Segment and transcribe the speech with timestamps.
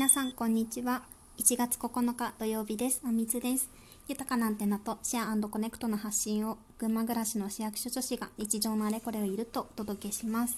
[0.00, 1.02] 皆さんこんにちは。
[1.36, 3.02] 1月9日土曜日です。
[3.04, 3.68] あみつです。
[4.08, 10.56] 豊かなアンテナとシェアコネクトの発信を群馬暮らしの市役所女子が日常のあれこれをいるとお届けします、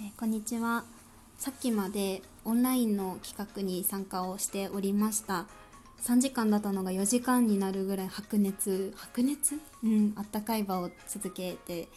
[0.00, 0.84] えー、こんにちは。
[1.36, 5.46] さっきまでオンラインの企画に参加をしておりました。
[6.04, 9.58] 3時間だったのが4時間になるぐらい白熱白熱？
[9.82, 11.88] うんあったかい場を続けて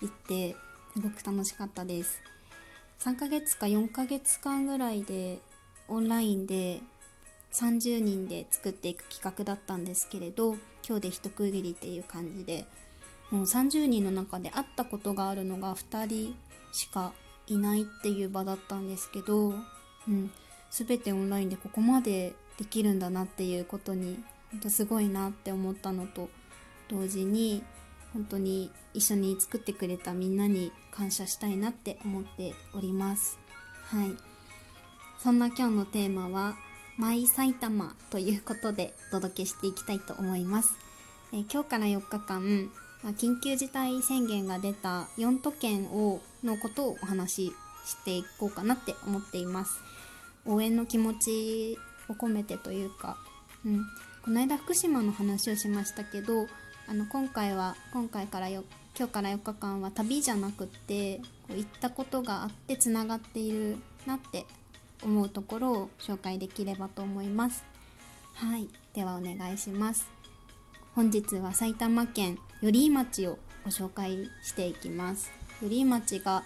[0.00, 0.54] いって
[0.94, 2.20] すごく楽しかったです。
[3.00, 5.40] 3ヶ月か4ヶ月間ぐらいで
[5.88, 6.80] オンラインで
[7.52, 12.64] 30人で作っていく企画だったんですけれど今日で一区切りっていう感じで
[13.30, 16.36] もう30人の中で会ったことがあるのが2人
[16.72, 17.12] しか
[17.46, 19.54] いないっていう場だったんですけど、
[20.08, 20.30] うん、
[20.70, 26.28] 全てオンラインでここまでできるんだなっていうことに本当すごいなって思ったのと
[26.88, 27.62] 同時に
[28.12, 33.38] 本当に一緒に作ってくれたみんなに感謝したいなって思っております。
[33.84, 34.31] はい。
[35.22, 36.56] そんな今日のテーマは
[36.98, 40.74] マイ埼玉ということでお届けしていきたいと思います、
[41.32, 42.70] えー、今日から4日間、
[43.04, 47.52] ま、緊急事態宣言が出た4都県をのことをお話し
[47.86, 49.80] していこうかなって思っています。
[50.44, 51.78] 応援の気持ち
[52.08, 53.16] を込めてというか、
[53.64, 53.84] うん、
[54.24, 56.48] この間福島の話をしましたけど
[56.88, 58.64] あの今回は今回からよ
[58.98, 64.46] 今日から4日間は旅じゃなくってこう行ったことがあってつながっているなって
[65.02, 67.64] 思うところを紹介できればと思います。
[68.34, 68.68] はい。
[68.94, 70.08] ではお願いします。
[70.94, 75.30] 本日は埼玉県寄居町をご紹介していきます。
[75.62, 76.44] 寄居町が、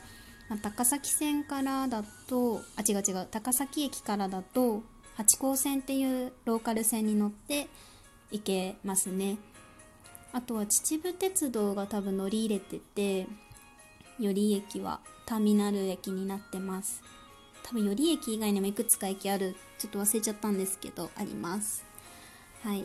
[0.48, 4.82] ま高崎線からだとあ違う違う高崎駅からだと
[5.16, 7.66] 八高線っていうローカル線に乗って
[8.30, 9.38] 行けますね。
[10.32, 13.26] あとは秩父鉄道が多分乗り入れてて
[14.20, 17.02] 寄居駅はターミナル駅になってます。
[17.68, 21.84] 多分寄居駅以外にもいくつか駅あるちょっと忘れちゃったんですけどあります。
[22.62, 22.84] はい。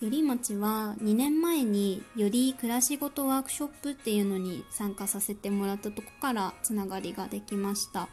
[0.00, 8.08] 寄居町は2年前により暮らしごとワークショップっていうのに参加させてもらったとこからつながりができました。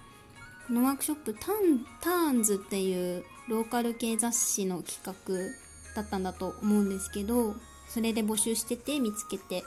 [0.67, 1.47] このワークショップタ
[1.99, 7.55] ターンズっていうローカル系雑誌の企画だったんだと思うんですけど
[7.87, 9.63] それで募集してて見つけて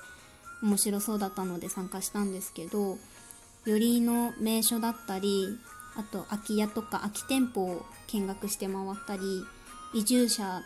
[0.62, 2.98] 面白そうだったので参加したんですけど
[3.64, 5.58] よりの名所だったり
[5.96, 9.44] あと空き家とか空き店舗を見学して回ったり
[9.94, 10.62] 移住者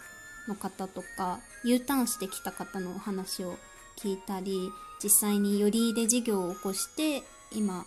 [0.48, 3.56] の方とか U ターンしてきた方のお話を
[3.98, 4.70] 聞いたり
[5.03, 7.22] 実際によりで事業を起こして
[7.53, 7.84] 今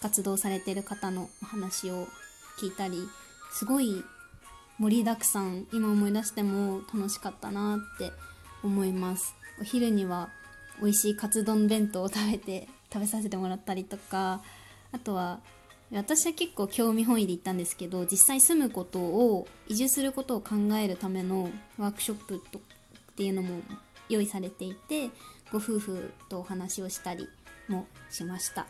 [0.00, 2.06] 活動されてる方のお話を
[2.60, 2.98] 聞いたり
[3.52, 4.04] すごい
[4.78, 8.12] 盛りだくさん今思い出しても楽しかったなって
[8.62, 9.34] 思います。
[9.60, 10.30] お昼には
[10.80, 14.40] 美味しいカツ丼弁当を食べて食べさせてもらったりとか
[14.92, 15.40] あとは
[15.92, 22.62] 私は結構興味本位で行ったんですけど実際住むことを移住することを考えるためのワークショップとっ
[23.16, 23.60] ていうのも
[24.08, 25.10] 用意されていて
[25.50, 27.28] ご夫婦とお話をしたり
[27.68, 28.66] もしました、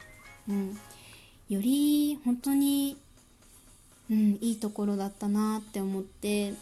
[0.48, 0.78] うん、
[1.48, 2.96] より本当に、
[4.10, 6.54] うん、いいところだったなって思って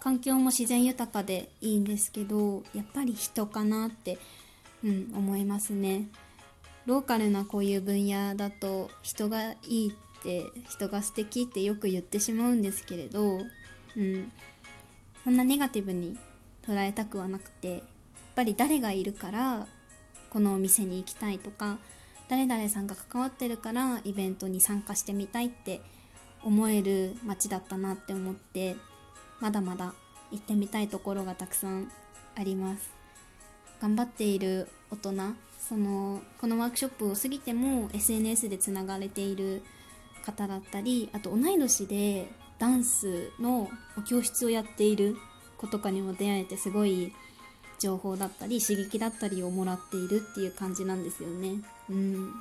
[0.00, 4.18] 環境も自然豊かでいいんですけどやっぱり人かなって、
[4.82, 6.06] うん、思いますね。
[6.86, 13.40] ローカルなこういう分野だと人がいいって人が素敵ってよく言ってしまうんですけれど、
[13.96, 14.32] うん、
[15.24, 16.18] そんなネガティブに
[16.66, 17.80] 捉えたくはなくてやっ
[18.34, 19.66] ぱり誰がいるから
[20.30, 21.78] このお店に行きたいとか
[22.28, 25.82] 誰々さんが関わってるからイベントに参加してみたいって
[26.42, 28.74] 思える街だったなって思って
[29.40, 29.94] まだまだ
[30.30, 31.90] 行ってみたいところがたくさん
[32.34, 32.90] あります。
[33.80, 35.34] 頑張っている大人
[35.68, 39.62] そのこのワークショップを過ぎても SNS でつながれている
[40.24, 42.28] 方だったりあと同い年で
[42.58, 43.70] ダンスの
[44.06, 45.16] 教室をやっている
[45.56, 47.12] 子とかにも出会えてすごい
[47.78, 51.62] 情報だったり刺激だったりをもらっているっていう感じなんですよね。
[51.90, 52.32] うん。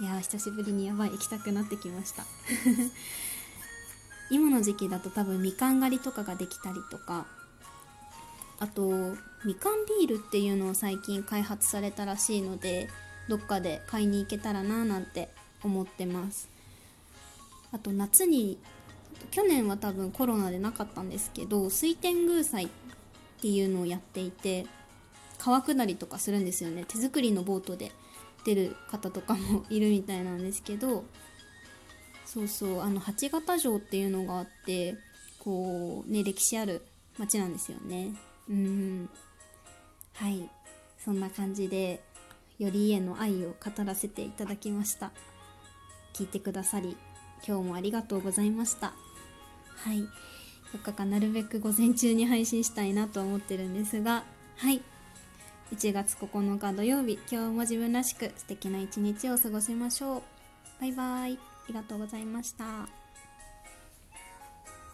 [0.00, 2.24] いや久しぶりにやばい行きたくなってきました。
[4.30, 7.26] 今の時期だと多分みかん狩りとかができたりとか
[8.62, 12.88] あとみかんビールっていうのを最近開発されたらしいので
[13.28, 15.30] どっかで買いに行けたらななんて
[15.64, 16.48] 思ってます。
[17.72, 18.58] あと夏に
[19.32, 22.68] 去年は多分コロナでなかったんですけど水天宮祭っ
[23.40, 24.66] ていうのをやっていて
[25.38, 26.84] 川下りとかするんですよね。
[26.86, 27.90] 手作りのボートで
[28.44, 31.04] 出る方とかもいるみたいなんですけど
[32.24, 34.94] そうそうあの八幡城っていうのがあって
[35.40, 36.82] こうね歴史ある
[37.18, 38.14] 町なんですよね。
[38.48, 39.08] うん
[40.14, 40.48] はい。
[40.98, 42.02] そんな感じで
[42.58, 45.10] より家の愛を語らせていただきました。
[46.14, 46.96] 聞いてくださり
[47.46, 48.92] 今日もありがとうございました。
[49.76, 50.06] はい。
[50.72, 54.24] 4日間なるべく午前中に配信したいなと思ってるんですが
[54.56, 54.80] はい。
[55.72, 60.22] 1月9日土曜日今日も自分らしく素敵な一日を過ごしましょう。
[60.80, 61.38] バイバーイ。
[61.64, 63.01] ありがとうございました。